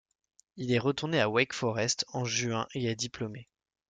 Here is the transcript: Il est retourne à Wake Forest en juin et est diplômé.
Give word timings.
Il 0.55 0.71
est 0.71 0.79
retourne 0.79 1.13
à 1.13 1.29
Wake 1.29 1.53
Forest 1.53 2.05
en 2.07 2.25
juin 2.25 2.65
et 2.73 2.87
est 2.87 2.95
diplômé. 2.95 3.47